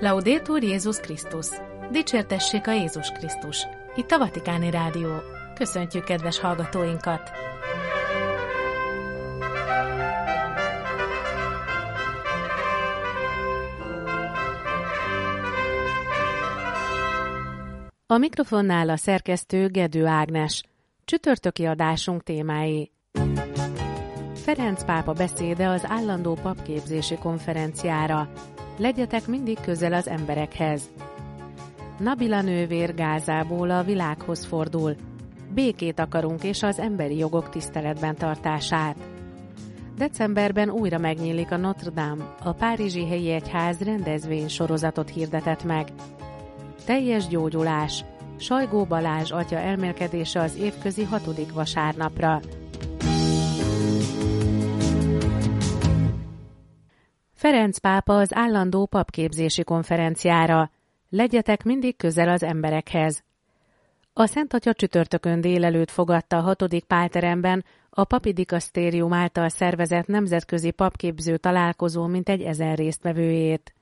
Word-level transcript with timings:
Laudétur 0.00 0.62
Jézus 0.62 1.00
Krisztus! 1.00 1.46
Dicsértessék 1.90 2.66
a 2.66 2.72
Jézus 2.72 3.08
Krisztus! 3.08 3.66
Itt 3.96 4.10
a 4.10 4.18
Vatikáni 4.18 4.70
Rádió. 4.70 5.08
Köszöntjük 5.54 6.04
kedves 6.04 6.38
hallgatóinkat! 6.38 7.30
A 18.06 18.16
mikrofonnál 18.18 18.88
a 18.88 18.96
szerkesztő 18.96 19.68
Gedő 19.68 20.06
Ágnes. 20.06 20.62
Csütörtöki 21.04 21.64
adásunk 21.64 22.22
témái. 22.22 22.92
Ferenc 24.34 24.84
pápa 24.84 25.12
beszéde 25.12 25.68
az 25.68 25.84
állandó 25.88 26.34
papképzési 26.42 27.16
konferenciára. 27.16 28.28
Legyetek 28.80 29.26
mindig 29.26 29.58
közel 29.60 29.92
az 29.92 30.08
emberekhez. 30.08 30.90
Nabila 31.98 32.40
nővér 32.40 32.94
Gázából 32.94 33.70
a 33.70 33.82
világhoz 33.82 34.44
fordul. 34.44 34.96
Békét 35.54 35.98
akarunk 35.98 36.44
és 36.44 36.62
az 36.62 36.78
emberi 36.78 37.16
jogok 37.16 37.48
tiszteletben 37.48 38.14
tartását. 38.14 38.96
Decemberben 39.96 40.70
újra 40.70 40.98
megnyílik 40.98 41.50
a 41.50 41.56
Notre 41.56 41.90
Dame, 41.90 42.34
a 42.42 42.52
Párizsi 42.52 43.06
Helyi 43.06 43.30
Egyház 43.30 43.80
rendezvény 43.80 44.48
sorozatot 44.48 45.10
hirdetett 45.10 45.64
meg. 45.64 45.88
Teljes 46.84 47.26
gyógyulás. 47.26 48.04
Sajgó 48.36 48.84
Balázs 48.84 49.30
atya 49.30 49.56
elmélkedése 49.56 50.40
az 50.40 50.56
évközi 50.56 51.04
hatodik 51.04 51.52
vasárnapra. 51.52 52.40
Ferenc 57.40 57.78
pápa 57.78 58.16
az 58.16 58.34
állandó 58.34 58.86
papképzési 58.86 59.64
konferenciára. 59.64 60.70
Legyetek 61.08 61.64
mindig 61.64 61.96
közel 61.96 62.28
az 62.28 62.42
emberekhez. 62.42 63.22
A 64.12 64.26
Szent 64.26 64.54
Atya 64.54 64.72
csütörtökön 64.72 65.40
délelőtt 65.40 65.90
fogadta 65.90 66.36
a 66.36 66.40
hatodik 66.40 66.84
pálteremben 66.84 67.64
a 67.90 68.04
papi 68.04 68.32
dikasztérium 68.32 69.12
által 69.12 69.48
szervezett 69.48 70.06
nemzetközi 70.06 70.70
papképző 70.70 71.36
találkozó 71.36 72.06
mintegy 72.06 72.42
ezer 72.42 72.78
résztvevőjét. 72.78 73.74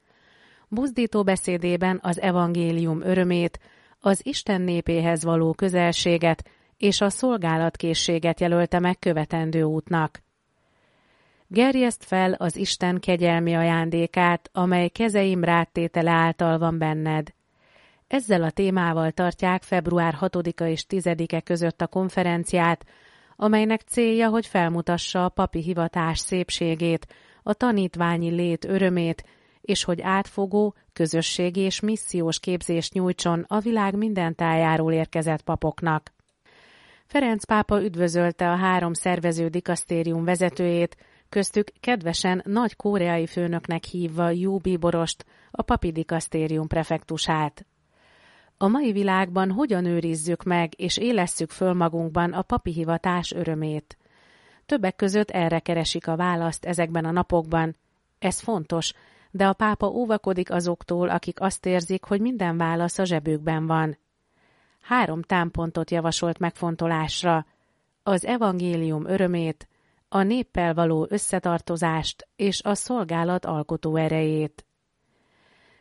Buzdító 0.69 1.23
beszédében 1.23 1.98
az 2.03 2.20
evangélium 2.20 3.03
örömét, 3.03 3.61
az 4.01 4.27
Isten 4.27 4.61
népéhez 4.61 5.25
való 5.25 5.53
közelséget 5.53 6.51
és 6.77 7.01
a 7.01 7.09
szolgálatkészséget 7.09 8.41
jelölte 8.41 8.79
meg 8.79 8.98
követendő 8.98 9.62
útnak. 9.62 10.27
Gerjeszt 11.50 12.04
fel 12.04 12.32
az 12.32 12.56
Isten 12.56 13.00
kegyelmi 13.00 13.54
ajándékát, 13.54 14.50
amely 14.52 14.88
kezeim 14.88 15.44
ráttétele 15.44 16.10
által 16.10 16.58
van 16.58 16.78
benned. 16.78 17.28
Ezzel 18.06 18.42
a 18.42 18.50
témával 18.50 19.10
tartják 19.10 19.62
február 19.62 20.16
6-a 20.20 20.64
és 20.64 20.84
10-e 20.88 21.40
között 21.40 21.80
a 21.80 21.86
konferenciát, 21.86 22.84
amelynek 23.36 23.80
célja, 23.80 24.28
hogy 24.28 24.46
felmutassa 24.46 25.24
a 25.24 25.28
papi 25.28 25.62
hivatás 25.62 26.18
szépségét, 26.18 27.06
a 27.42 27.55
tanítványi 27.55 28.30
lét 28.30 28.64
örömét, 28.64 29.24
és 29.60 29.84
hogy 29.84 30.00
átfogó, 30.00 30.74
közösségi 30.92 31.60
és 31.60 31.80
missziós 31.80 32.40
képzést 32.40 32.92
nyújtson 32.92 33.44
a 33.48 33.58
világ 33.58 33.96
minden 33.96 34.34
tájáról 34.34 34.92
érkezett 34.92 35.42
papoknak. 35.42 36.12
Ferenc 37.06 37.44
pápa 37.44 37.83
üdvözölte 37.83 38.50
a 38.50 38.56
három 38.56 38.92
szervező 38.92 39.48
dikasztérium 39.48 40.24
vezetőjét, 40.24 40.96
köztük 41.28 41.72
kedvesen 41.80 42.42
nagy 42.44 42.76
koreai 42.76 43.26
főnöknek 43.26 43.84
hívva 43.84 44.30
Jú 44.30 44.58
Bíborost, 44.58 45.24
a 45.50 45.62
papi 45.62 45.92
dikasztérium 45.92 46.66
prefektusát. 46.66 47.66
A 48.56 48.68
mai 48.68 48.92
világban 48.92 49.50
hogyan 49.50 49.84
őrizzük 49.84 50.42
meg 50.42 50.72
és 50.77 50.96
élesszük 50.96 51.50
föl 51.50 51.72
magunkban 51.72 52.33
a 52.33 52.42
papi 52.42 52.72
hivatás 52.72 53.33
örömét? 53.33 53.98
Többek 54.67 54.96
között 54.96 55.30
erre 55.30 55.58
keresik 55.58 56.06
a 56.06 56.17
választ 56.17 56.64
ezekben 56.64 57.05
a 57.05 57.11
napokban. 57.11 57.77
Ez 58.18 58.40
fontos, 58.40 58.92
de 59.30 59.46
a 59.46 59.52
pápa 59.52 59.86
óvakodik 59.86 60.50
azoktól, 60.50 61.08
akik 61.08 61.40
azt 61.40 61.67
érzik, 61.67 62.05
hogy 62.05 62.20
minden 62.20 62.56
válasz 62.56 62.98
a 62.98 63.05
zsebükben 63.05 63.67
van. 63.67 63.98
Három 64.80 65.22
támpontot 65.22 65.90
javasolt 65.90 66.38
megfontolásra. 66.38 67.46
Az 68.02 68.24
evangélium 68.24 69.06
örömét, 69.06 69.68
a 70.08 70.23
néppel 70.23 70.74
való 70.74 71.07
összetartozást 71.11 72.29
és 72.36 72.63
a 72.63 72.74
szolgálat 72.74 73.45
alkotó 73.45 73.96
erejét. 73.96 74.67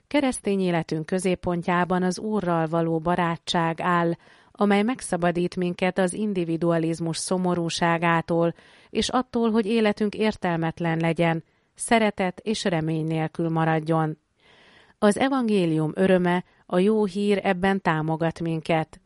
Keresztény 0.08 0.60
életünk 0.60 1.06
középpontjában 1.06 2.04
az 2.04 2.20
Úrral 2.20 2.68
való 2.68 3.00
barátság 3.00 3.82
áll, 3.82 4.12
amely 4.52 4.82
megszabadít 4.82 5.56
minket 5.56 5.98
az 5.98 6.14
individualizmus 6.14 7.18
szomorúságától, 7.18 8.54
és 8.90 9.10
attól, 9.10 9.52
hogy 9.52 9.66
életünk 9.66 10.16
értelmetlen 10.16 10.98
legyen, 10.98 11.44
szeretet 11.76 12.40
és 12.40 12.64
remény 12.64 13.06
nélkül 13.06 13.50
maradjon. 13.50 14.18
Az 15.00 15.18
evangélium 15.18 15.92
öröme, 15.96 16.44
a 16.66 16.80
jó 16.80 17.06
hír 17.06 17.40
ebben 17.44 17.82
támogat 17.82 18.40
minket. 18.40 19.02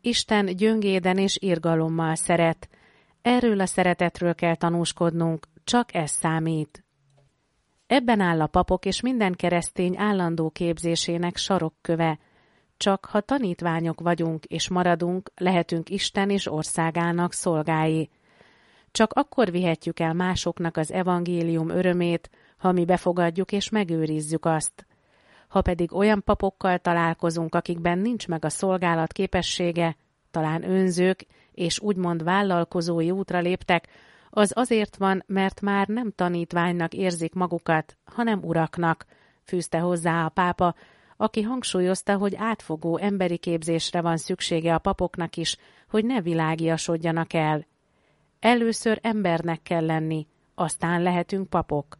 Isten 0.00 0.56
gyöngéden 0.56 1.18
és 1.18 1.36
irgalommal 1.40 2.14
szeret, 2.14 2.68
Erről 3.24 3.60
a 3.60 3.66
szeretetről 3.66 4.34
kell 4.34 4.54
tanúskodnunk, 4.54 5.46
csak 5.64 5.94
ez 5.94 6.10
számít. 6.10 6.84
Ebben 7.86 8.20
áll 8.20 8.40
a 8.40 8.46
papok 8.46 8.84
és 8.84 9.00
minden 9.00 9.32
keresztény 9.32 9.96
állandó 9.96 10.50
képzésének 10.50 11.36
sarokköve. 11.36 12.18
Csak 12.76 13.04
ha 13.04 13.20
tanítványok 13.20 14.00
vagyunk 14.00 14.44
és 14.44 14.68
maradunk, 14.68 15.30
lehetünk 15.36 15.90
Isten 15.90 16.30
és 16.30 16.46
országának 16.46 17.32
szolgái. 17.32 18.10
Csak 18.90 19.12
akkor 19.12 19.50
vihetjük 19.50 20.00
el 20.00 20.12
másoknak 20.12 20.76
az 20.76 20.92
evangélium 20.92 21.68
örömét, 21.68 22.30
ha 22.56 22.72
mi 22.72 22.84
befogadjuk 22.84 23.52
és 23.52 23.68
megőrizzük 23.68 24.44
azt. 24.44 24.86
Ha 25.48 25.62
pedig 25.62 25.94
olyan 25.94 26.22
papokkal 26.24 26.78
találkozunk, 26.78 27.54
akikben 27.54 27.98
nincs 27.98 28.28
meg 28.28 28.44
a 28.44 28.48
szolgálat 28.48 29.12
képessége, 29.12 29.96
talán 30.30 30.70
önzők, 30.70 31.26
és 31.54 31.80
úgymond 31.80 32.22
vállalkozói 32.22 33.10
útra 33.10 33.38
léptek, 33.38 33.88
az 34.30 34.52
azért 34.54 34.96
van, 34.96 35.22
mert 35.26 35.60
már 35.60 35.86
nem 35.86 36.10
tanítványnak 36.10 36.94
érzik 36.94 37.34
magukat, 37.34 37.96
hanem 38.04 38.40
uraknak, 38.42 39.06
fűzte 39.44 39.78
hozzá 39.78 40.24
a 40.24 40.28
pápa, 40.28 40.74
aki 41.16 41.42
hangsúlyozta, 41.42 42.16
hogy 42.16 42.34
átfogó 42.36 42.98
emberi 42.98 43.36
képzésre 43.36 44.00
van 44.00 44.16
szüksége 44.16 44.74
a 44.74 44.78
papoknak 44.78 45.36
is, 45.36 45.56
hogy 45.88 46.04
ne 46.04 46.20
világiasodjanak 46.20 47.32
el. 47.32 47.66
Először 48.40 48.98
embernek 49.02 49.62
kell 49.62 49.86
lenni, 49.86 50.26
aztán 50.54 51.02
lehetünk 51.02 51.48
papok. 51.48 51.98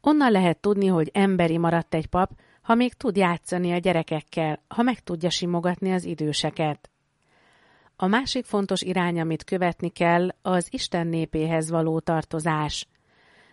Onnan 0.00 0.30
lehet 0.30 0.60
tudni, 0.60 0.86
hogy 0.86 1.10
emberi 1.12 1.58
maradt 1.58 1.94
egy 1.94 2.06
pap, 2.06 2.30
ha 2.62 2.74
még 2.74 2.92
tud 2.94 3.16
játszani 3.16 3.72
a 3.72 3.78
gyerekekkel, 3.78 4.62
ha 4.68 4.82
meg 4.82 5.00
tudja 5.00 5.30
simogatni 5.30 5.92
az 5.92 6.04
időseket. 6.04 6.90
A 7.98 8.06
másik 8.06 8.44
fontos 8.44 8.82
irány, 8.82 9.20
amit 9.20 9.44
követni 9.44 9.88
kell, 9.88 10.28
az 10.42 10.66
Isten 10.70 11.06
népéhez 11.06 11.70
való 11.70 11.98
tartozás. 12.00 12.86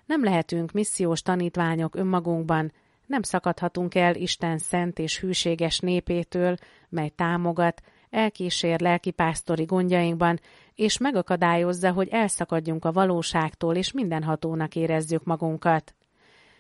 Nem 0.06 0.24
lehetünk 0.24 0.72
missziós 0.72 1.22
tanítványok 1.22 1.96
önmagunkban, 1.96 2.72
nem 3.06 3.22
szakadhatunk 3.22 3.96
el 3.96 4.16
Isten 4.16 4.58
szent 4.58 5.00
és 5.00 5.20
hűséges 5.20 5.80
népétől, 5.80 6.56
mely 6.90 7.10
támogat, 7.10 7.82
elkísér 8.10 8.80
lelkipásztori 8.80 9.64
gondjainkban, 9.64 10.40
és 10.76 10.98
megakadályozza, 10.98 11.92
hogy 11.92 12.08
elszakadjunk 12.08 12.86
a 12.86 12.92
valóságtól, 12.92 13.76
és 13.76 13.92
mindenhatónak 13.92 14.76
érezzük 14.76 15.24
magunkat. 15.24 15.96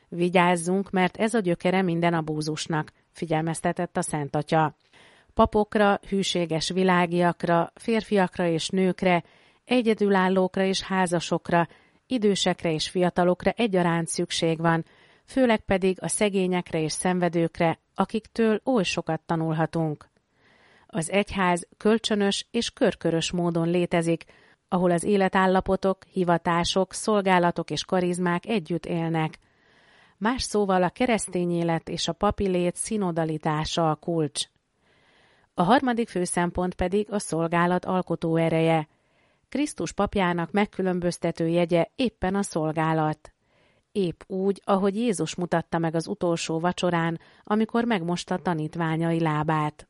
Vigyázzunk, 0.07 0.91
mert 0.91 1.17
ez 1.17 1.33
a 1.33 1.39
gyökere 1.39 1.81
minden 1.81 2.13
abúzusnak, 2.13 2.91
figyelmeztetett 3.11 3.97
a 3.97 4.01
Szent 4.01 4.35
Atya 4.35 4.75
papokra, 5.33 5.99
hűséges 6.07 6.69
világiakra, 6.69 7.71
férfiakra 7.75 8.47
és 8.47 8.69
nőkre, 8.69 9.23
egyedülállókra 9.65 10.63
és 10.63 10.81
házasokra, 10.81 11.67
idősekre 12.07 12.71
és 12.71 12.89
fiatalokra 12.89 13.51
egyaránt 13.51 14.07
szükség 14.07 14.59
van, 14.59 14.85
főleg 15.25 15.59
pedig 15.59 15.97
a 16.01 16.07
szegényekre 16.07 16.81
és 16.81 16.91
szenvedőkre, 16.91 17.79
akiktől 17.95 18.61
oly 18.63 18.83
sokat 18.83 19.21
tanulhatunk. 19.21 20.09
Az 20.87 21.11
egyház 21.11 21.67
kölcsönös 21.77 22.47
és 22.51 22.71
körkörös 22.71 23.31
módon 23.31 23.69
létezik, 23.69 24.25
ahol 24.67 24.91
az 24.91 25.03
életállapotok, 25.03 26.03
hivatások, 26.03 26.93
szolgálatok 26.93 27.69
és 27.71 27.85
karizmák 27.85 28.45
együtt 28.45 28.85
élnek. 28.85 29.39
Más 30.17 30.43
szóval 30.43 30.83
a 30.83 30.89
keresztény 30.89 31.51
élet 31.51 31.89
és 31.89 32.07
a 32.07 32.13
papi 32.13 32.47
lét 32.47 32.75
szinodalitása 32.75 33.89
a 33.89 33.95
kulcs. 33.95 34.45
A 35.55 35.63
harmadik 35.63 36.09
fő 36.09 36.23
szempont 36.23 36.73
pedig 36.73 37.11
a 37.11 37.19
szolgálat 37.19 37.85
alkotó 37.85 38.35
ereje. 38.35 38.87
Krisztus 39.49 39.91
papjának 39.91 40.51
megkülönböztető 40.51 41.47
jegye 41.47 41.87
éppen 41.95 42.35
a 42.35 42.41
szolgálat. 42.41 43.33
épp 43.91 44.21
úgy, 44.27 44.61
ahogy 44.65 44.95
Jézus 44.95 45.35
mutatta 45.35 45.77
meg 45.77 45.95
az 45.95 46.07
utolsó 46.07 46.59
vacsorán, 46.59 47.19
amikor 47.43 47.85
megmosta 47.85 48.37
tanítványai 48.37 49.19
lábát. 49.19 49.87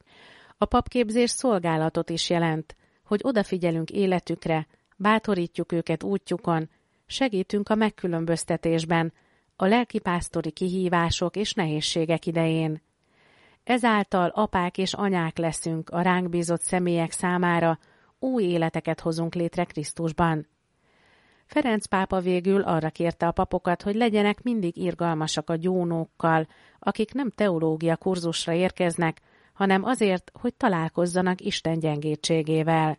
A 0.58 0.66
papképzés 0.66 1.30
szolgálatot 1.30 2.10
is 2.10 2.30
jelent, 2.30 2.76
hogy 3.06 3.20
odafigyelünk 3.24 3.90
életükre, 3.90 4.68
bátorítjuk 4.98 5.72
őket 5.72 6.04
útjukon, 6.04 6.70
segítünk 7.06 7.70
a 7.70 7.76
megkülönböztetésben, 7.76 9.14
a 9.56 9.66
lelkipásztori 9.66 10.52
kihívások 10.52 11.36
és 11.36 11.54
nehézségek 11.54 12.26
idején. 12.26 12.82
Ezáltal 13.64 14.30
apák 14.30 14.78
és 14.78 14.94
anyák 14.94 15.38
leszünk 15.38 15.90
a 15.90 16.02
ránk 16.02 16.30
bízott 16.30 16.62
személyek 16.62 17.12
számára, 17.12 17.80
új 18.20 18.44
életeket 18.44 19.00
hozunk 19.00 19.36
létre 19.36 19.64
Krisztusban. 19.64 20.48
Ferenc 21.46 21.86
pápa 21.86 22.20
végül 22.20 22.62
arra 22.62 22.90
kérte 22.90 23.28
a 23.28 23.32
papokat, 23.32 23.82
hogy 23.82 23.96
legyenek 23.96 24.44
mindig 24.44 24.78
irgalmasak 24.78 25.50
a 25.50 25.56
gyónókkal, 25.56 26.48
akik 26.80 27.14
nem 27.14 27.30
teológia 27.30 27.96
kurzusra 27.96 28.54
érkeznek, 28.54 29.22
hanem 29.54 29.84
azért, 29.84 30.32
hogy 30.34 30.54
találkozzanak 30.54 31.42
Isten 31.42 31.80
gyengétségével. 31.80 32.98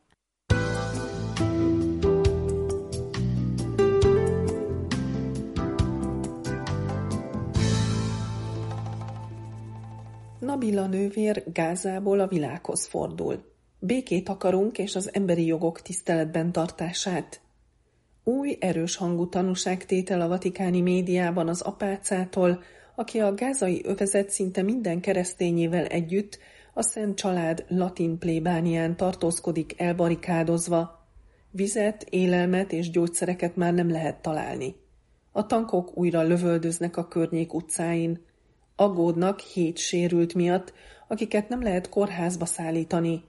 Nabila 10.44 10.86
nővér 10.86 11.42
Gázából 11.52 12.20
a 12.20 12.26
világhoz 12.26 12.86
fordul. 12.86 13.44
Békét 13.78 14.28
akarunk 14.28 14.78
és 14.78 14.94
az 14.94 15.10
emberi 15.12 15.46
jogok 15.46 15.82
tiszteletben 15.82 16.52
tartását. 16.52 17.40
Új, 18.24 18.56
erős 18.60 18.96
hangú 18.96 19.28
tanúságtétel 19.28 20.20
a 20.20 20.28
vatikáni 20.28 20.80
médiában 20.80 21.48
az 21.48 21.60
apácától, 21.60 22.62
aki 22.94 23.20
a 23.20 23.34
gázai 23.34 23.80
övezet 23.84 24.30
szinte 24.30 24.62
minden 24.62 25.00
keresztényével 25.00 25.84
együtt 25.84 26.38
a 26.74 26.82
Szent 26.82 27.16
Család 27.16 27.64
latin 27.68 28.18
plébánián 28.18 28.96
tartózkodik 28.96 29.80
elbarikádozva. 29.80 31.08
Vizet, 31.50 32.06
élelmet 32.10 32.72
és 32.72 32.90
gyógyszereket 32.90 33.56
már 33.56 33.74
nem 33.74 33.90
lehet 33.90 34.22
találni. 34.22 34.74
A 35.32 35.46
tankok 35.46 35.96
újra 35.96 36.22
lövöldöznek 36.22 36.96
a 36.96 37.08
környék 37.08 37.54
utcáin. 37.54 38.20
Aggódnak 38.76 39.40
hét 39.40 39.78
sérült 39.78 40.34
miatt, 40.34 40.72
akiket 41.08 41.48
nem 41.48 41.62
lehet 41.62 41.88
kórházba 41.88 42.44
szállítani. 42.44 43.22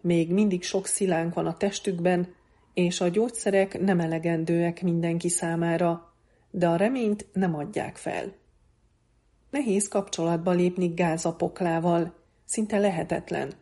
Még 0.00 0.32
mindig 0.32 0.62
sok 0.62 0.86
szilánk 0.86 1.34
van 1.34 1.46
a 1.46 1.56
testükben, 1.56 2.34
és 2.74 3.00
a 3.00 3.08
gyógyszerek 3.08 3.80
nem 3.80 4.00
elegendőek 4.00 4.82
mindenki 4.82 5.28
számára, 5.28 6.12
de 6.50 6.68
a 6.68 6.76
reményt 6.76 7.26
nem 7.32 7.54
adják 7.54 7.96
fel. 7.96 8.32
Nehéz 9.50 9.88
kapcsolatba 9.88 10.50
lépni 10.50 10.86
gázapoklával, 10.86 12.14
szinte 12.44 12.78
lehetetlen. 12.78 13.52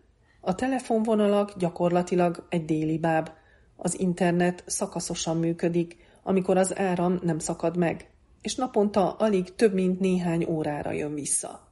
A 0.40 0.54
telefonvonalak 0.54 1.56
gyakorlatilag 1.58 2.46
egy 2.48 2.64
déli 2.64 2.98
báb, 2.98 3.30
az 3.76 4.00
internet 4.00 4.62
szakaszosan 4.66 5.36
működik, 5.36 5.96
amikor 6.22 6.56
az 6.56 6.78
áram 6.78 7.18
nem 7.22 7.38
szakad 7.38 7.76
meg, 7.76 8.10
és 8.44 8.54
naponta 8.54 9.12
alig 9.12 9.54
több 9.54 9.74
mint 9.74 10.00
néhány 10.00 10.44
órára 10.48 10.92
jön 10.92 11.14
vissza. 11.14 11.68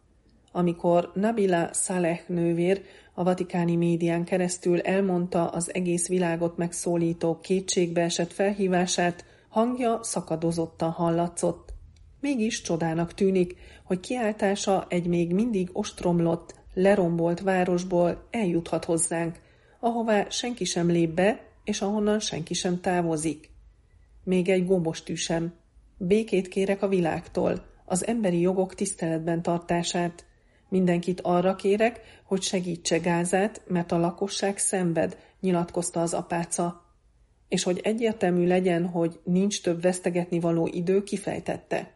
Amikor 0.53 1.11
Nabila 1.15 1.73
Saleh 1.73 2.21
nővér 2.27 2.83
a 3.15 3.23
vatikáni 3.23 3.77
médián 3.77 4.25
keresztül 4.25 4.81
elmondta 4.81 5.49
az 5.49 5.75
egész 5.75 6.09
világot 6.09 6.57
megszólító 6.57 7.41
kétségbeesett 7.41 8.33
felhívását, 8.33 9.25
hangja 9.49 9.99
szakadozottan 10.03 10.91
hallatszott. 10.91 11.73
Mégis 12.21 12.61
csodának 12.61 13.15
tűnik, 13.15 13.57
hogy 13.85 14.01
kiáltása 14.01 14.87
egy 14.89 15.07
még 15.07 15.35
mindig 15.35 15.69
ostromlott, 15.73 16.55
lerombolt 16.75 17.41
városból 17.41 18.27
eljuthat 18.31 18.85
hozzánk, 18.85 19.41
ahová 19.81 20.29
senki 20.29 20.65
sem 20.65 20.89
lép 20.89 21.11
be, 21.11 21.45
és 21.65 21.81
ahonnan 21.81 22.21
senki 22.21 22.55
sem 22.55 22.81
távozik. 22.81 23.51
Még 24.25 24.49
egy 24.49 24.67
gombostű 24.67 25.15
sem. 25.15 25.61
Békét 26.05 26.49
kérek 26.49 26.83
a 26.83 26.89
világtól, 26.89 27.65
az 27.85 28.07
emberi 28.07 28.41
jogok 28.41 28.75
tiszteletben 28.75 29.43
tartását, 29.43 30.25
Mindenkit 30.73 31.21
arra 31.21 31.55
kérek, 31.55 32.01
hogy 32.25 32.43
segítse 32.43 32.99
Gázát, 32.99 33.63
mert 33.67 33.93
a 33.93 33.99
lakosság 33.99 34.59
szenved, 34.59 35.19
nyilatkozta 35.41 36.01
az 36.01 36.15
apáca. 36.15 36.83
És 37.49 37.63
hogy 37.63 37.81
egyértelmű 37.83 38.47
legyen, 38.47 38.87
hogy 38.87 39.21
nincs 39.25 39.63
több 39.63 39.83
vesztegetni 39.83 40.41
való 40.41 40.67
idő, 40.67 41.03
kifejtette. 41.03 41.93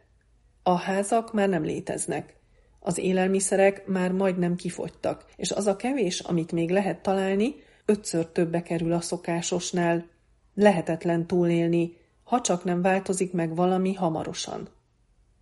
A 0.63 0.75
házak 0.75 1.33
már 1.33 1.49
nem 1.49 1.63
léteznek. 1.63 2.35
Az 2.79 2.97
élelmiszerek 2.97 3.87
már 3.87 4.11
majdnem 4.11 4.55
kifogytak, 4.55 5.25
és 5.35 5.51
az 5.51 5.67
a 5.67 5.75
kevés, 5.75 6.19
amit 6.19 6.51
még 6.51 6.69
lehet 6.69 7.01
találni, 7.01 7.55
ötször 7.85 8.25
többe 8.25 8.61
kerül 8.61 8.93
a 8.93 9.01
szokásosnál. 9.01 10.05
Lehetetlen 10.53 11.27
túlélni, 11.27 11.97
ha 12.27 12.41
csak 12.41 12.63
nem 12.63 12.81
változik 12.81 13.33
meg 13.33 13.55
valami 13.55 13.93
hamarosan. 13.93 14.69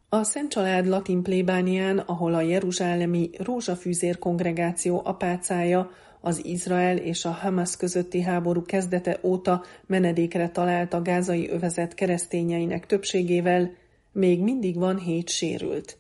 A 0.10 0.24
Szent 0.24 0.50
Család 0.52 0.86
latin 0.86 1.24
plébánián, 1.24 1.98
ahol 1.98 2.34
a 2.34 2.42
jeruzsálemi 2.42 3.30
rózsafűzér 3.38 4.20
kongregáció 4.20 5.02
apácája 5.04 5.90
az 6.22 6.46
Izrael 6.46 6.98
és 6.98 7.26
a 7.26 7.30
Hamas 7.30 7.78
közötti 7.78 8.22
háború 8.22 8.62
kezdete 8.62 9.20
óta 9.24 9.64
menedékre 9.86 10.50
talált 10.50 10.94
a 10.94 11.02
gázai 11.02 11.50
övezet 11.50 11.94
keresztényeinek 11.94 12.86
többségével, 12.86 13.72
még 14.12 14.42
mindig 14.42 14.78
van 14.78 14.98
hét 14.98 15.30
sérült. 15.30 15.98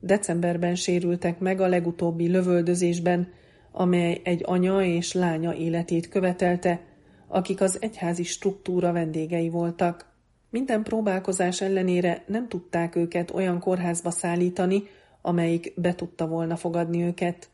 Decemberben 0.00 0.74
sérültek 0.74 1.38
meg 1.38 1.60
a 1.60 1.66
legutóbbi 1.68 2.28
lövöldözésben, 2.28 3.32
amely 3.72 4.20
egy 4.24 4.42
anya 4.44 4.82
és 4.82 5.12
lánya 5.12 5.54
életét 5.54 6.08
követelte, 6.08 6.80
akik 7.26 7.60
az 7.60 7.78
egyházi 7.80 8.22
struktúra 8.22 8.92
vendégei 8.92 9.48
voltak. 9.48 10.12
Minden 10.50 10.82
próbálkozás 10.82 11.60
ellenére 11.60 12.24
nem 12.26 12.48
tudták 12.48 12.96
őket 12.96 13.30
olyan 13.30 13.60
kórházba 13.60 14.10
szállítani, 14.10 14.82
amelyik 15.22 15.72
be 15.76 15.94
tudta 15.94 16.26
volna 16.26 16.56
fogadni 16.56 17.02
őket. 17.02 17.48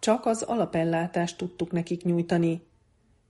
Csak 0.00 0.26
az 0.26 0.42
alapellátást 0.42 1.38
tudtuk 1.38 1.72
nekik 1.72 2.04
nyújtani. 2.04 2.62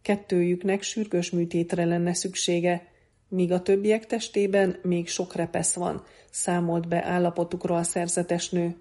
Kettőjüknek 0.03 0.83
sürgős 0.83 1.31
műtétre 1.31 1.85
lenne 1.85 2.15
szüksége, 2.15 2.87
míg 3.29 3.53
a 3.53 3.63
többiek 3.63 4.07
testében 4.07 4.77
még 4.83 5.09
sok 5.09 5.35
repesz 5.35 5.75
van, 5.75 6.03
számolt 6.31 6.89
be 6.89 7.05
állapotukról 7.05 7.77
a 7.77 7.83
szerzetes 7.83 8.51
nő. 8.51 8.77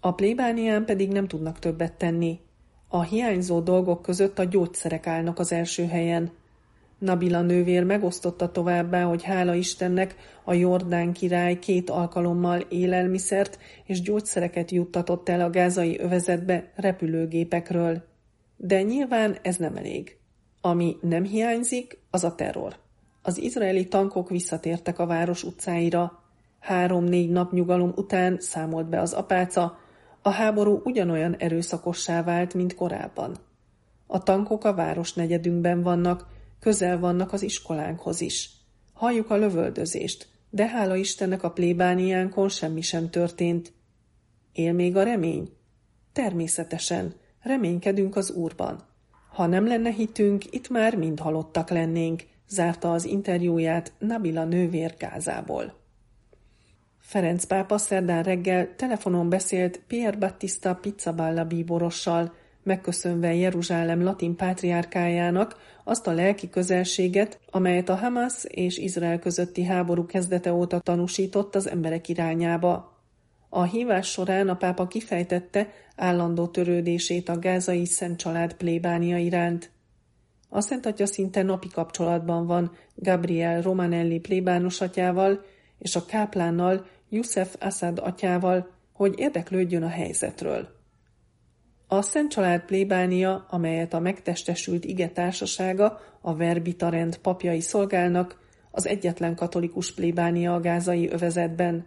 A 0.00 0.12
plébánián 0.12 0.84
pedig 0.84 1.10
nem 1.10 1.28
tudnak 1.28 1.58
többet 1.58 1.92
tenni. 1.92 2.40
A 2.92 3.02
hiányzó 3.02 3.60
dolgok 3.60 4.02
között 4.02 4.38
a 4.38 4.44
gyógyszerek 4.44 5.06
állnak 5.06 5.38
az 5.38 5.52
első 5.52 5.86
helyen– 5.86 6.30
Nabila 7.00 7.40
nővér 7.42 7.84
megosztotta 7.84 8.50
továbbá, 8.50 9.02
hogy 9.02 9.22
hála 9.22 9.54
Istennek 9.54 10.14
a 10.44 10.52
Jordán 10.52 11.12
király 11.12 11.58
két 11.58 11.90
alkalommal 11.90 12.60
élelmiszert 12.60 13.58
és 13.84 14.00
gyógyszereket 14.00 14.70
juttatott 14.70 15.28
el 15.28 15.40
a 15.40 15.50
gázai 15.50 16.00
övezetbe 16.00 16.72
repülőgépekről. 16.74 18.02
De 18.56 18.82
nyilván 18.82 19.36
ez 19.42 19.56
nem 19.56 19.76
elég. 19.76 20.18
Ami 20.60 20.96
nem 21.00 21.24
hiányzik, 21.24 21.98
az 22.10 22.24
a 22.24 22.34
terror. 22.34 22.76
Az 23.22 23.38
izraeli 23.38 23.88
tankok 23.88 24.28
visszatértek 24.28 24.98
a 24.98 25.06
város 25.06 25.44
utcáira. 25.44 26.22
Három-négy 26.58 27.30
nap 27.30 27.52
nyugalom 27.52 27.92
után 27.96 28.36
számolt 28.40 28.88
be 28.88 29.00
az 29.00 29.12
apáca, 29.12 29.78
a 30.22 30.30
háború 30.30 30.80
ugyanolyan 30.84 31.36
erőszakossá 31.36 32.22
vált, 32.22 32.54
mint 32.54 32.74
korábban. 32.74 33.36
A 34.06 34.22
tankok 34.22 34.64
a 34.64 34.74
város 34.74 35.12
negyedünkben 35.12 35.82
vannak, 35.82 36.26
Közel 36.60 36.98
vannak 36.98 37.32
az 37.32 37.42
iskolánkhoz 37.42 38.20
is. 38.20 38.50
Halljuk 38.92 39.30
a 39.30 39.36
lövöldözést, 39.36 40.28
de 40.50 40.66
hála 40.66 40.96
Istennek 40.96 41.42
a 41.42 41.50
plébániánkon 41.50 42.48
semmi 42.48 42.80
sem 42.80 43.10
történt. 43.10 43.72
Él 44.52 44.72
még 44.72 44.96
a 44.96 45.02
remény? 45.02 45.48
Természetesen, 46.12 47.14
reménykedünk 47.42 48.16
az 48.16 48.30
Úrban. 48.30 48.82
Ha 49.32 49.46
nem 49.46 49.66
lenne 49.66 49.90
hitünk, 49.90 50.52
itt 50.54 50.68
már 50.68 50.96
mind 50.96 51.20
halottak 51.20 51.70
lennénk, 51.70 52.22
zárta 52.48 52.92
az 52.92 53.04
interjúját 53.04 53.92
Nabila 53.98 54.44
nővér 54.44 54.94
Gázából. 54.98 55.79
Ferenc 57.00 57.44
pápa 57.44 57.78
szerdán 57.78 58.22
reggel 58.22 58.74
telefonon 58.76 59.28
beszélt 59.28 59.80
Pierre 59.86 60.16
Battista 60.16 60.74
Pizzaballa 60.74 61.44
bíborossal, 61.44 62.34
megköszönve 62.62 63.34
Jeruzsálem 63.34 64.02
latin 64.02 64.36
pátriárkájának 64.36 65.56
azt 65.84 66.06
a 66.06 66.12
lelki 66.12 66.50
közelséget, 66.50 67.40
amelyet 67.50 67.88
a 67.88 67.94
Hamas 67.94 68.44
és 68.44 68.78
Izrael 68.78 69.18
közötti 69.18 69.64
háború 69.64 70.06
kezdete 70.06 70.52
óta 70.52 70.78
tanúsított 70.78 71.54
az 71.54 71.68
emberek 71.68 72.08
irányába. 72.08 72.98
A 73.48 73.62
hívás 73.62 74.10
során 74.10 74.48
a 74.48 74.56
pápa 74.56 74.86
kifejtette 74.86 75.72
állandó 75.96 76.46
törődését 76.46 77.28
a 77.28 77.38
gázai 77.38 77.84
Szent 77.84 78.18
Család 78.18 78.54
plébánia 78.54 79.18
iránt. 79.18 79.70
A 80.48 80.60
Szent 80.60 80.86
Atya 80.86 81.06
szinte 81.06 81.42
napi 81.42 81.68
kapcsolatban 81.68 82.46
van 82.46 82.72
Gabriel 82.94 83.62
Romanelli 83.62 84.18
plébános 84.18 84.80
atyával, 84.80 85.44
és 85.80 85.96
a 85.96 86.04
káplánnal, 86.04 86.86
Youssef 87.08 87.56
Assad 87.58 87.98
atyával, 87.98 88.70
hogy 88.92 89.14
érdeklődjön 89.18 89.82
a 89.82 89.88
helyzetről. 89.88 90.68
A 91.86 92.02
Szent 92.02 92.30
Család 92.30 92.64
plébánia, 92.64 93.46
amelyet 93.50 93.94
a 93.94 94.00
megtestesült 94.00 94.84
ige 94.84 95.08
társasága, 95.08 96.00
a 96.20 96.36
Verbitarend 96.36 97.16
papjai 97.16 97.60
szolgálnak, 97.60 98.38
az 98.70 98.86
egyetlen 98.86 99.34
katolikus 99.34 99.94
plébánia 99.94 100.54
a 100.54 100.60
gázai 100.60 101.08
övezetben. 101.08 101.86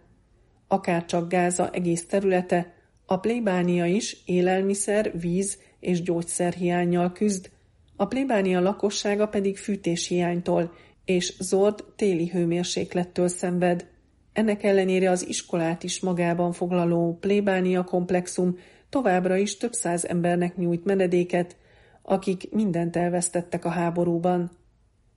Akárcsak 0.68 1.28
Gáza 1.28 1.70
egész 1.70 2.06
területe, 2.06 2.72
a 3.06 3.16
plébánia 3.16 3.86
is 3.86 4.22
élelmiszer, 4.24 5.18
víz 5.20 5.58
és 5.80 6.02
gyógyszerhiányjal 6.02 7.12
küzd, 7.12 7.50
a 7.96 8.06
plébánia 8.06 8.60
lakossága 8.60 9.28
pedig 9.28 9.58
fűtéshiánytól 9.58 10.72
és 11.04 11.34
zord 11.38 11.84
téli 11.96 12.28
hőmérséklettől 12.28 13.28
szenved. 13.28 13.86
Ennek 14.32 14.62
ellenére 14.62 15.10
az 15.10 15.28
iskolát 15.28 15.82
is 15.82 16.00
magában 16.00 16.52
foglaló 16.52 17.18
plébánia 17.20 17.84
komplexum 17.84 18.58
továbbra 18.88 19.36
is 19.36 19.56
több 19.56 19.72
száz 19.72 20.04
embernek 20.04 20.56
nyújt 20.56 20.84
menedéket, 20.84 21.56
akik 22.02 22.50
mindent 22.50 22.96
elvesztettek 22.96 23.64
a 23.64 23.68
háborúban. 23.68 24.50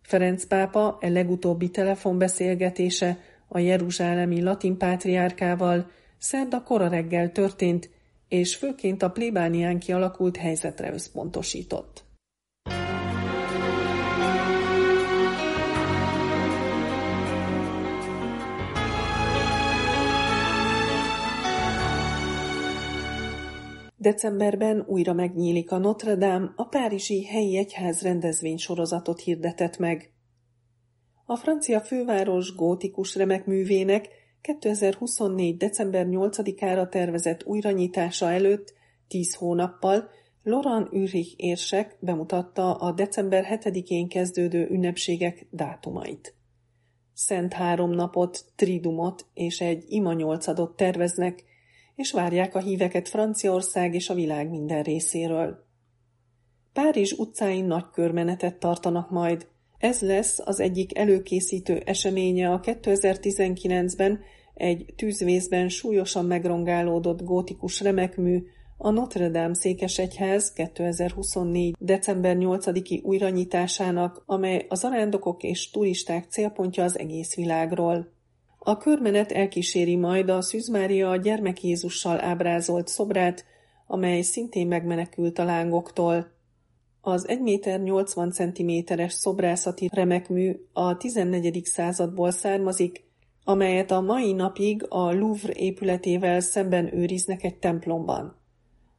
Ferenc 0.01 0.45
pápa 0.45 0.97
e 1.01 1.09
legutóbbi 1.09 1.69
telefonbeszélgetése 1.69 3.17
a 3.47 3.59
jeruzsálemi 3.59 4.41
latin 4.41 4.77
pátriárkával 4.77 5.91
szerda 6.17 6.63
kora 6.63 6.87
reggel 6.87 7.31
történt, 7.31 7.89
és 8.27 8.55
főként 8.55 9.03
a 9.03 9.09
plébánián 9.09 9.79
kialakult 9.79 10.37
helyzetre 10.37 10.93
összpontosított. 10.93 12.06
Decemberben 24.07 24.83
újra 24.87 25.13
megnyílik 25.13 25.71
a 25.71 25.77
Notre 25.77 26.15
Dame, 26.15 26.53
a 26.55 26.63
Párizsi 26.63 27.25
helyi 27.25 27.57
egyház 27.57 28.01
rendezvény 28.01 28.57
sorozatot 28.57 29.19
hirdetett 29.19 29.77
meg. 29.77 30.11
A 31.25 31.35
francia 31.35 31.81
főváros 31.81 32.55
gótikus 32.55 33.15
remek 33.15 33.45
művének 33.45 34.07
2024. 34.41 35.57
december 35.57 36.05
8-ára 36.09 36.89
tervezett 36.89 37.45
újranyitása 37.45 38.31
előtt 38.31 38.73
tíz 39.07 39.35
hónappal 39.35 40.09
Laurent 40.43 40.93
Ulrich 40.93 41.33
érsek 41.35 41.97
bemutatta 41.99 42.73
a 42.75 42.91
december 42.91 43.45
7-én 43.49 44.07
kezdődő 44.07 44.67
ünnepségek 44.69 45.47
dátumait. 45.51 46.35
Szent 47.13 47.53
három 47.53 47.91
napot, 47.91 48.45
tridumot 48.55 49.25
és 49.33 49.61
egy 49.61 49.83
ima 49.87 50.13
nyolcadot 50.13 50.75
terveznek, 50.75 51.43
és 51.97 52.11
várják 52.11 52.55
a 52.55 52.59
híveket 52.59 53.09
Franciaország 53.09 53.93
és 53.93 54.09
a 54.09 54.13
világ 54.13 54.49
minden 54.49 54.83
részéről. 54.83 55.65
Párizs 56.73 57.11
utcáin 57.11 57.65
nagy 57.65 57.85
körmenetet 57.93 58.59
tartanak 58.59 59.09
majd. 59.09 59.47
Ez 59.77 60.01
lesz 60.01 60.39
az 60.45 60.59
egyik 60.59 60.97
előkészítő 60.97 61.81
eseménye 61.85 62.51
a 62.51 62.59
2019-ben 62.59 64.19
egy 64.53 64.93
tűzvészben 64.95 65.69
súlyosan 65.69 66.25
megrongálódott 66.25 67.23
gótikus 67.23 67.81
remekmű, 67.81 68.43
a 68.77 68.89
Notre 68.89 69.29
Dame 69.29 69.53
székesegyház 69.53 70.53
2024. 70.53 71.75
december 71.79 72.35
8-i 72.39 73.03
újranyitásának, 73.03 74.23
amely 74.25 74.65
a 74.69 74.75
zarándokok 74.75 75.43
és 75.43 75.69
turisták 75.69 76.25
célpontja 76.29 76.83
az 76.83 76.99
egész 76.99 77.35
világról. 77.35 78.16
A 78.67 78.77
körmenet 78.77 79.31
elkíséri 79.31 79.95
majd 79.95 80.29
a 80.29 80.41
Szűz 80.41 80.69
Mária 80.69 81.09
a 81.09 81.15
gyermek 81.15 81.63
Jézussal 81.63 82.21
ábrázolt 82.21 82.87
szobrát, 82.87 83.45
amely 83.85 84.21
szintén 84.21 84.67
megmenekült 84.67 85.39
a 85.39 85.43
lángoktól. 85.43 86.31
Az 87.01 87.27
1 87.27 87.41
méter 87.41 87.81
80 87.81 88.31
cm-es 88.31 89.13
szobrászati 89.13 89.89
remekmű 89.93 90.55
a 90.73 90.97
14. 90.97 91.65
századból 91.65 92.31
származik, 92.31 93.03
amelyet 93.43 93.91
a 93.91 94.01
mai 94.01 94.33
napig 94.33 94.85
a 94.89 95.13
Louvre 95.13 95.53
épületével 95.53 96.39
szemben 96.39 96.95
őriznek 96.95 97.43
egy 97.43 97.57
templomban. 97.57 98.35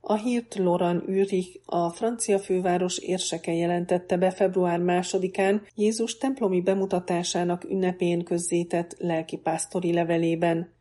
A 0.00 0.14
hírt 0.14 0.54
Laurent 0.54 1.08
Ulrich, 1.08 1.60
a 1.64 1.90
francia 1.90 2.38
főváros 2.38 2.98
érseke 2.98 3.52
jelentette 3.52 4.16
be 4.16 4.30
február 4.30 4.78
másodikán 4.78 5.62
Jézus 5.74 6.16
templomi 6.18 6.60
bemutatásának 6.60 7.64
ünnepén 7.64 8.24
közzétett 8.24 8.94
lelkipásztori 8.98 9.92
levelében. 9.92 10.76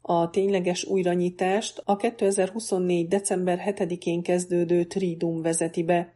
A 0.00 0.30
tényleges 0.30 0.84
újranyitást 0.84 1.82
a 1.84 1.96
2024. 1.96 3.08
december 3.08 3.62
7-én 3.66 4.22
kezdődő 4.22 4.84
Tridum 4.84 5.42
vezeti 5.42 5.82
be. 5.82 6.14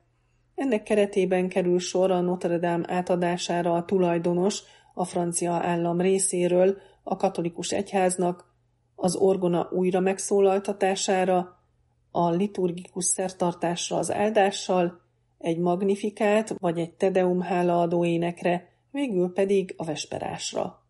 Ennek 0.54 0.82
keretében 0.82 1.48
kerül 1.48 1.78
sor 1.78 2.10
a 2.10 2.20
Notre 2.20 2.58
Dame 2.58 2.84
átadására 2.88 3.74
a 3.74 3.84
tulajdonos, 3.84 4.62
a 4.94 5.04
francia 5.04 5.52
állam 5.52 6.00
részéről 6.00 6.76
a 7.02 7.16
katolikus 7.16 7.72
egyháznak, 7.72 8.54
az 8.94 9.16
orgona 9.16 9.68
újra 9.72 10.00
megszólaltatására, 10.00 11.55
a 12.16 12.30
liturgikus 12.30 13.04
szertartásra 13.04 13.96
az 13.96 14.12
áldással, 14.12 15.00
egy 15.38 15.58
magnifikát 15.58 16.54
vagy 16.58 16.78
egy 16.78 16.92
tedeum 16.92 17.40
hálaadó 17.40 18.04
énekre, 18.04 18.68
végül 18.90 19.32
pedig 19.32 19.74
a 19.76 19.84
vesperásra. 19.84 20.82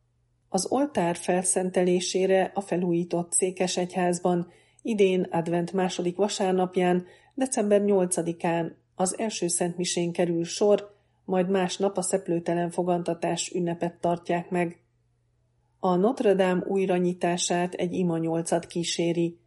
Az 0.49 0.66
oltár 0.71 1.16
felszentelésére 1.16 2.50
a 2.54 2.61
felújított 2.61 3.33
Székesegyházban 3.33 4.49
idén 4.83 5.21
advent 5.30 5.73
második 5.73 6.16
vasárnapján, 6.16 7.04
december 7.35 7.83
8-án 7.85 8.73
az 8.95 9.18
első 9.18 9.49
szentmisén 9.49 10.12
kerül 10.12 10.45
sor, 10.45 10.95
majd 11.25 11.49
másnap 11.49 11.97
a 11.97 12.02
szeplőtelen 12.02 12.71
fogantatás 12.71 13.52
ünnepet 13.54 14.00
tartják 14.00 14.50
meg. 14.50 14.80
A 15.78 15.95
Notre 15.95 16.35
Dame 16.35 16.64
újranyitását 16.66 17.75
egy 17.75 17.92
ima 17.92 18.18
nyolcad 18.18 18.66
kíséri, 18.66 19.38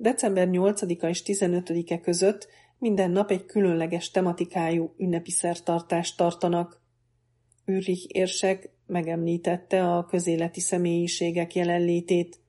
December 0.00 0.48
8-a 0.52 1.06
és 1.06 1.22
15-e 1.26 2.00
között 2.00 2.48
minden 2.78 3.10
nap 3.10 3.30
egy 3.30 3.44
különleges 3.44 4.10
tematikájú 4.10 4.94
ünnepi 4.96 5.30
szertartást 5.30 6.16
tartanak. 6.16 6.80
Ürrich 7.64 8.06
érsek 8.08 8.70
megemlítette 8.86 9.92
a 9.92 10.04
közéleti 10.04 10.60
személyiségek 10.60 11.54
jelenlétét. 11.54 12.40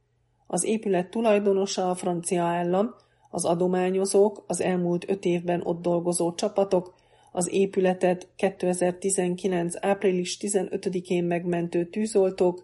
Az 0.48 0.63
épület 0.63 1.10
tulajdonosa 1.10 1.89
a 1.89 1.96
francia 1.96 2.44
állam, 2.44 2.96
az 3.29 3.46
adományozók, 3.46 4.44
az 4.48 4.62
elmúlt 4.62 5.10
öt 5.10 5.25
évben 5.25 5.62
ott 5.63 5.82
dolgozó 5.82 6.34
csapatok, 6.34 6.96
az 7.32 7.51
épületet 7.51 8.27
2019. 8.36 9.75
április 9.79 10.38
15-én 10.41 11.24
megmentő 11.24 11.86
tűzoltók, 11.86 12.62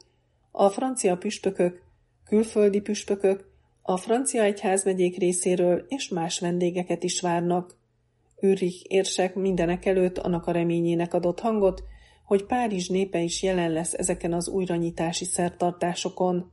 a 0.51 0.69
francia 0.69 1.17
püspökök, 1.17 1.83
külföldi 2.25 2.81
püspökök, 2.81 3.53
a 3.87 3.97
francia 3.97 4.43
egyházmegyék 4.43 5.17
részéről 5.17 5.85
és 5.87 6.09
más 6.09 6.39
vendégeket 6.39 7.03
is 7.03 7.21
várnak. 7.21 7.77
Őrich 8.39 8.83
érsek 8.87 9.35
mindenek 9.35 9.85
előtt 9.85 10.17
annak 10.17 10.47
a 10.47 10.51
reményének 10.51 11.13
adott 11.13 11.39
hangot, 11.39 11.83
hogy 12.25 12.45
Párizs 12.45 12.87
népe 12.87 13.19
is 13.19 13.43
jelen 13.43 13.71
lesz 13.71 13.93
ezeken 13.93 14.33
az 14.33 14.47
újranyitási 14.47 15.25
szertartásokon. 15.25 16.51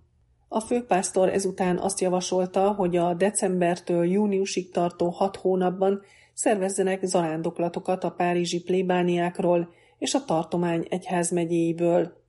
A 0.48 0.60
főpásztor 0.60 1.28
ezután 1.28 1.78
azt 1.78 2.00
javasolta, 2.00 2.72
hogy 2.72 2.96
a 2.96 3.14
decembertől 3.14 4.04
júniusig 4.04 4.70
tartó 4.70 5.08
hat 5.08 5.36
hónapban 5.36 6.02
szervezzenek 6.34 7.04
zarándoklatokat 7.04 8.04
a 8.04 8.10
párizsi 8.10 8.62
plébániákról 8.62 9.72
és 9.98 10.14
a 10.14 10.24
tartomány 10.24 10.86
egyházmegyéiből. 10.88 12.21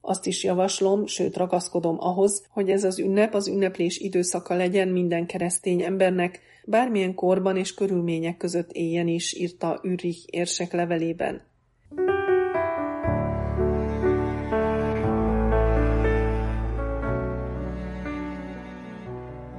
Azt 0.00 0.26
is 0.26 0.44
javaslom, 0.44 1.06
sőt 1.06 1.36
ragaszkodom 1.36 1.96
ahhoz, 2.00 2.46
hogy 2.50 2.70
ez 2.70 2.84
az 2.84 2.98
ünnep 2.98 3.34
az 3.34 3.48
ünneplés 3.48 3.98
időszaka 3.98 4.54
legyen 4.54 4.88
minden 4.88 5.26
keresztény 5.26 5.82
embernek, 5.82 6.40
bármilyen 6.64 7.14
korban 7.14 7.56
és 7.56 7.74
körülmények 7.74 8.36
között 8.36 8.72
éljen 8.72 9.08
is, 9.08 9.34
írta 9.34 9.80
Ürich 9.82 10.24
érsek 10.26 10.72
levelében. 10.72 11.42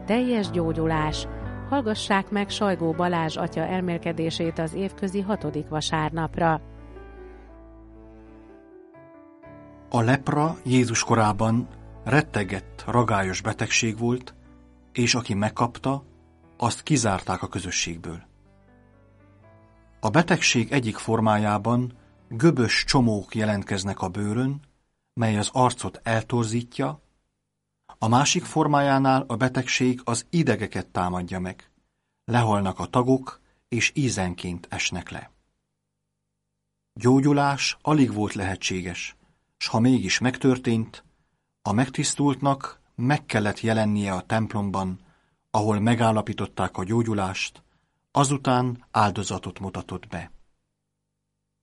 Teljes 0.05 0.49
gyógyulás! 0.49 1.27
Hallgassák 1.69 2.29
meg 2.29 2.49
Sajgó 2.49 2.91
Balázs 2.91 3.37
atya 3.37 3.61
elmélkedését 3.61 4.59
az 4.59 4.73
évközi 4.73 5.21
hatodik 5.21 5.67
vasárnapra. 5.67 6.61
A 9.91 10.01
lepra 10.01 10.57
Jézus 10.65 11.03
korában 11.03 11.67
rettegett, 12.03 12.83
ragályos 12.87 13.41
betegség 13.41 13.97
volt, 13.97 14.35
és 14.91 15.15
aki 15.15 15.33
megkapta, 15.33 16.03
azt 16.57 16.83
kizárták 16.83 17.41
a 17.43 17.47
közösségből. 17.47 18.21
A 19.99 20.09
betegség 20.09 20.71
egyik 20.71 20.97
formájában 20.97 21.97
göbös 22.27 22.83
csomók 22.83 23.35
jelentkeznek 23.35 24.01
a 24.01 24.07
bőrön, 24.09 24.59
mely 25.13 25.37
az 25.37 25.49
arcot 25.53 25.99
eltorzítja, 26.03 27.01
A 27.97 28.07
másik 28.07 28.43
formájánál 28.43 29.23
a 29.27 29.35
betegség 29.35 30.01
az 30.03 30.25
idegeket 30.29 30.87
támadja 30.87 31.39
meg. 31.39 31.71
Lehalnak 32.25 32.79
a 32.79 32.85
tagok, 32.85 33.41
és 33.67 33.91
ízenként 33.95 34.67
esnek 34.69 35.09
le. 35.09 35.31
Gyógyulás 36.93 37.77
alig 37.81 38.13
volt 38.13 38.33
lehetséges, 38.33 39.15
s 39.59 39.67
ha 39.67 39.79
mégis 39.79 40.19
megtörtént, 40.19 41.03
a 41.61 41.71
megtisztultnak 41.71 42.79
meg 42.95 43.25
kellett 43.25 43.59
jelennie 43.59 44.13
a 44.13 44.21
templomban, 44.21 44.99
ahol 45.51 45.79
megállapították 45.79 46.77
a 46.77 46.83
gyógyulást, 46.83 47.63
azután 48.11 48.85
áldozatot 48.91 49.59
mutatott 49.59 50.07
be. 50.07 50.31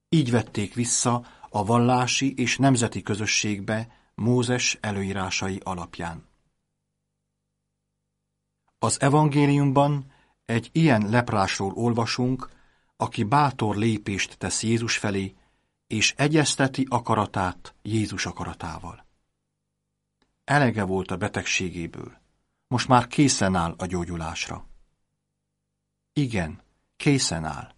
Így 0.08 0.30
vették 0.30 0.74
vissza 0.74 1.26
a 1.50 1.64
vallási 1.64 2.34
és 2.36 2.56
nemzeti 2.56 3.02
közösségbe 3.02 3.88
Mózes 4.14 4.78
előírásai 4.80 5.60
alapján. 5.64 6.28
Az 8.78 9.00
evangéliumban 9.00 10.12
egy 10.44 10.68
ilyen 10.72 11.08
leprásról 11.08 11.72
olvasunk, 11.74 12.50
aki 12.96 13.24
bátor 13.24 13.76
lépést 13.76 14.38
tesz 14.38 14.62
Jézus 14.62 14.98
felé, 14.98 15.34
és 15.86 16.14
egyezteti 16.16 16.86
akaratát 16.88 17.74
Jézus 17.82 18.26
akaratával. 18.26 19.06
Elege 20.44 20.84
volt 20.84 21.10
a 21.10 21.16
betegségéből. 21.16 22.18
Most 22.68 22.88
már 22.88 23.06
készen 23.06 23.54
áll 23.54 23.74
a 23.78 23.86
gyógyulásra. 23.86 24.66
Igen, 26.12 26.62
készen 26.96 27.44
áll. 27.44 27.74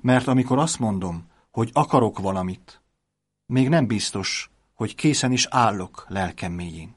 Mert 0.00 0.26
amikor 0.26 0.58
azt 0.58 0.78
mondom, 0.78 1.30
hogy 1.50 1.70
akarok 1.72 2.18
valamit, 2.18 2.82
még 3.46 3.68
nem 3.68 3.86
biztos, 3.86 4.50
hogy 4.74 4.94
készen 4.94 5.32
is 5.32 5.46
állok 5.46 6.04
lelkem 6.08 6.52
mélyén. 6.52 6.94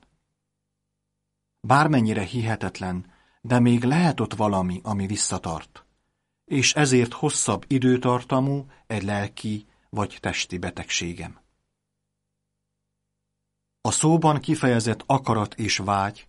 Bármennyire 1.59 2.21
hihetetlen, 2.21 3.11
de 3.41 3.59
még 3.59 3.83
lehet 3.83 4.19
ott 4.19 4.33
valami, 4.33 4.79
ami 4.83 5.07
visszatart, 5.07 5.85
és 6.45 6.73
ezért 6.73 7.13
hosszabb 7.13 7.65
időtartamú 7.67 8.65
egy 8.87 9.03
lelki 9.03 9.65
vagy 9.93 10.17
testi 10.21 10.57
betegségem. 10.57 11.39
A 13.81 13.91
szóban 13.91 14.39
kifejezett 14.39 15.03
akarat 15.05 15.53
és 15.53 15.77
vágy 15.77 16.27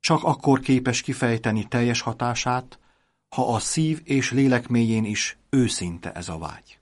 csak 0.00 0.22
akkor 0.22 0.60
képes 0.60 1.00
kifejteni 1.00 1.68
teljes 1.68 2.00
hatását, 2.00 2.78
ha 3.28 3.54
a 3.54 3.58
szív 3.58 4.00
és 4.04 4.30
lélek 4.30 4.68
mélyén 4.68 5.04
is 5.04 5.38
őszinte 5.50 6.12
ez 6.12 6.28
a 6.28 6.38
vágy. 6.38 6.78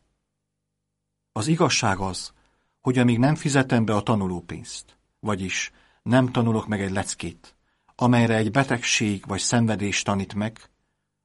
Az 1.33 1.47
igazság 1.47 1.99
az, 1.99 2.33
hogy 2.81 2.99
amíg 2.99 3.19
nem 3.19 3.35
fizetem 3.35 3.85
be 3.85 3.95
a 3.95 4.03
tanulópénzt, 4.03 4.97
vagyis 5.21 5.73
nem 6.03 6.33
tanulok 6.33 6.67
meg 6.67 6.81
egy 6.81 6.91
leckét, 6.91 7.57
amelyre 7.95 8.37
egy 8.37 8.51
betegség 8.51 9.27
vagy 9.27 9.41
szenvedés 9.41 10.03
tanít 10.03 10.35
meg, 10.35 10.71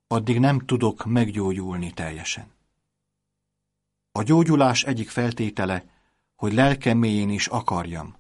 addig 0.08 0.40
nem 0.40 0.60
tudok 0.60 1.06
meggyógyulni 1.06 1.92
teljesen. 1.92 2.57
A 4.18 4.24
gyógyulás 4.24 4.84
egyik 4.84 5.10
feltétele, 5.10 5.86
hogy 6.36 6.54
lelkem 6.54 6.98
mélyén 6.98 7.30
is 7.30 7.48
akarjam, 7.48 8.16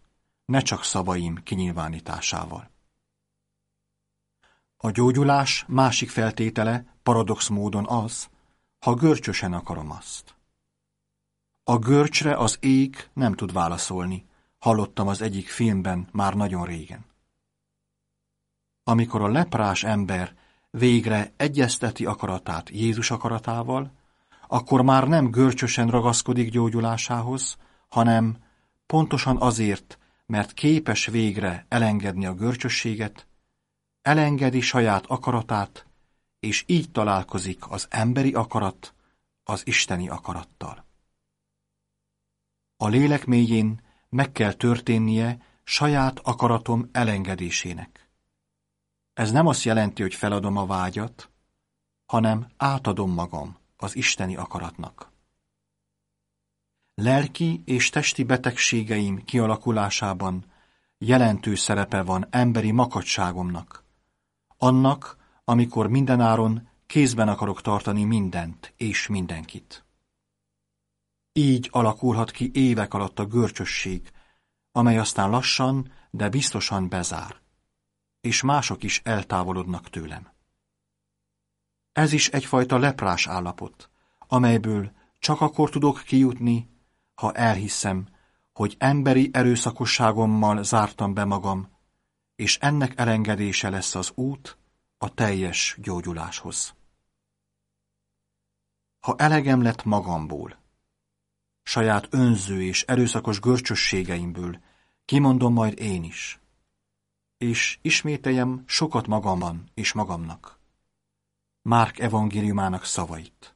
ne 0.46 0.60
csak 0.60 0.84
szavaim 0.84 1.44
kinyilvánításával. 1.44 2.70
A 4.78 4.92
gyógyulás 4.92 5.66
másik 5.68 6.10
feltétele 6.10 6.98
paradox 7.04 7.48
módon 7.48 7.88
az, 7.88 8.30
ha 8.80 8.94
görcsösen 8.94 9.54
akarom 9.54 9.92
azt. 9.92 10.36
A 11.64 11.78
görcsre 11.78 12.36
az 12.36 12.58
ég 12.60 13.10
nem 13.14 13.34
tud 13.34 13.54
válaszolni, 13.54 14.26
hallottam 14.60 15.08
az 15.08 15.22
egyik 15.22 15.48
filmben 15.48 16.08
már 16.12 16.34
nagyon 16.34 16.66
régen. 16.66 17.06
Amikor 18.84 19.22
a 19.22 19.28
leprás 19.28 19.84
ember 19.84 20.36
végre 20.70 21.34
egyezteti 21.38 22.06
akaratát 22.06 22.70
Jézus 22.70 23.12
akaratával, 23.12 23.92
akkor 24.48 24.82
már 24.82 25.08
nem 25.08 25.32
görcsösen 25.32 25.88
ragaszkodik 25.88 26.50
gyógyulásához, 26.50 27.58
hanem 27.88 28.38
pontosan 28.86 29.38
azért, 29.42 29.98
mert 30.26 30.54
képes 30.54 31.06
végre 31.06 31.66
elengedni 31.70 32.26
a 32.26 32.34
görcsösséget, 32.34 33.28
elengedi 34.02 34.60
saját 34.60 35.06
akaratát, 35.06 35.86
és 36.40 36.64
így 36.68 36.92
találkozik 36.92 37.70
az 37.70 37.88
emberi 37.90 38.34
akarat 38.34 38.94
az 39.44 39.68
isteni 39.68 40.10
akarattal. 40.10 40.86
A 42.78 42.88
lélek 42.88 43.26
mélyén 43.26 43.82
meg 44.10 44.32
kell 44.32 44.54
történnie 44.54 45.42
saját 45.64 46.20
akaratom 46.20 46.90
elengedésének. 46.92 48.10
Ez 49.14 49.32
nem 49.32 49.48
azt 49.48 49.64
jelenti, 49.64 50.02
hogy 50.02 50.14
feladom 50.14 50.58
a 50.58 50.66
vágyat, 50.66 51.30
hanem 52.06 52.48
átadom 52.58 53.12
magam 53.12 53.58
az 53.78 53.96
isteni 53.96 54.36
akaratnak. 54.36 55.12
Lelki 56.96 57.62
és 57.66 57.90
testi 57.90 58.24
betegségeim 58.24 59.26
kialakulásában 59.26 60.46
jelentős 60.98 61.60
szerepe 61.60 62.02
van 62.02 62.28
emberi 62.30 62.72
makadságomnak, 62.72 63.84
annak, 64.58 65.18
amikor 65.44 65.88
mindenáron 65.88 66.70
kézben 66.86 67.28
akarok 67.28 67.62
tartani 67.62 68.04
mindent 68.04 68.74
és 68.78 69.08
mindenkit. 69.08 69.86
Így 71.34 71.70
alakulhat 71.72 72.32
ki 72.32 72.52
évek 72.54 72.94
alatt 72.94 73.20
a 73.20 73.26
görcsösség, 73.26 74.12
amely 74.72 74.98
aztán 74.98 75.30
lassan, 75.30 75.92
de 76.12 76.30
biztosan 76.30 76.90
bezár, 76.90 77.42
és 78.22 78.42
mások 78.42 78.84
is 78.84 79.02
eltávolodnak 79.04 79.90
tőlem. 79.90 80.37
Ez 81.98 82.14
is 82.14 82.28
egyfajta 82.30 82.78
leprás 82.78 83.28
állapot, 83.28 83.90
amelyből 84.28 84.92
csak 85.20 85.42
akkor 85.42 85.70
tudok 85.70 86.02
kijutni, 86.06 86.70
ha 87.16 87.34
elhiszem, 87.34 88.08
hogy 88.54 88.76
emberi 88.80 89.30
erőszakosságommal 89.34 90.64
zártam 90.64 91.14
be 91.14 91.26
magam, 91.26 91.68
és 92.36 92.58
ennek 92.58 93.00
elengedése 93.00 93.70
lesz 93.70 93.96
az 93.96 94.12
út 94.16 94.58
a 94.98 95.14
teljes 95.14 95.78
gyógyuláshoz. 95.82 96.76
Ha 99.00 99.16
elegem 99.18 99.62
lett 99.62 99.84
magamból, 99.84 100.58
saját 101.64 102.08
önző 102.10 102.64
és 102.64 102.84
erőszakos 102.84 103.40
görcsösségeimből, 103.40 104.60
kimondom 105.06 105.54
majd 105.54 105.80
én 105.80 106.04
is, 106.04 106.40
és 107.38 107.80
ismételjem 107.82 108.64
sokat 108.66 109.08
magamban 109.08 109.72
és 109.74 109.94
magamnak. 109.94 110.57
Márk 111.68 112.00
evangéliumának 112.00 112.84
szavait, 112.84 113.56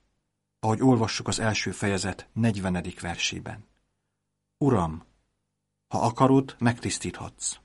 ahogy 0.60 0.82
olvassuk 0.82 1.28
az 1.28 1.40
első 1.40 1.72
fejezet 1.72 2.30
40. 2.34 2.86
versében. 3.02 3.68
Uram, 4.58 5.04
ha 5.88 6.02
akarod, 6.02 6.56
megtisztíthatsz. 6.60 7.60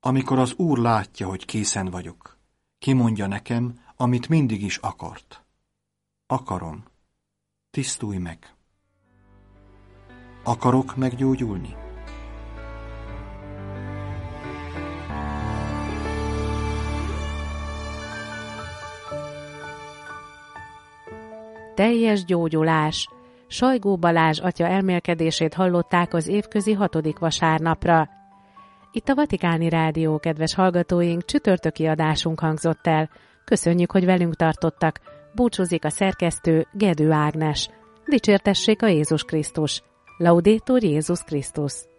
Amikor 0.00 0.38
az 0.38 0.52
Úr 0.54 0.78
látja, 0.78 1.28
hogy 1.28 1.44
készen 1.44 1.86
vagyok, 1.86 2.38
kimondja 2.78 3.26
nekem, 3.26 3.80
amit 3.96 4.28
mindig 4.28 4.62
is 4.62 4.76
akart. 4.76 5.44
Akarom. 6.26 6.84
Tisztulj 7.70 8.18
meg. 8.18 8.54
Akarok 10.42 10.96
meggyógyulni? 10.96 11.81
Teljes 21.74 22.24
gyógyulás. 22.24 23.08
Sajgó 23.46 23.96
Balázs 23.96 24.40
atya 24.40 24.66
elmélkedését 24.66 25.54
hallották 25.54 26.14
az 26.14 26.28
évközi 26.28 26.72
hatodik 26.72 27.18
vasárnapra. 27.18 28.08
Itt 28.92 29.08
a 29.08 29.14
Vatikáni 29.14 29.68
Rádió, 29.68 30.18
kedves 30.18 30.54
hallgatóink, 30.54 31.24
csütörtöki 31.24 31.86
adásunk 31.86 32.40
hangzott 32.40 32.86
el. 32.86 33.10
Köszönjük, 33.44 33.90
hogy 33.90 34.04
velünk 34.04 34.34
tartottak. 34.34 35.00
Búcsúzik 35.34 35.84
a 35.84 35.90
szerkesztő 35.90 36.66
Gedő 36.72 37.10
Ágnes. 37.10 37.68
Dicsértessék 38.06 38.82
a 38.82 38.86
Jézus 38.86 39.24
Krisztus! 39.24 39.82
Laudétur 40.18 40.82
Jézus 40.82 41.22
Krisztus! 41.22 41.91